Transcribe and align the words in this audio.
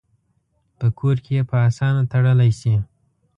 په 0.79 0.87
کور 0.99 1.15
کې 1.25 1.31
یې 1.37 1.43
په 1.49 1.55
آسانه 1.67 2.01
تړلی 2.11 2.51
شي. 2.59 2.75